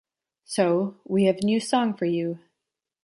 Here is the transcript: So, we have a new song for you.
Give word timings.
So, 0.45 0.99
we 1.03 1.25
have 1.25 1.37
a 1.43 1.45
new 1.45 1.59
song 1.59 1.93
for 1.93 2.05
you. 2.05 2.39